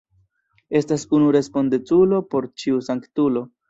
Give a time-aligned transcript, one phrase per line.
[0.79, 3.51] Estas unu respondeculo por ĉiu sanktulo.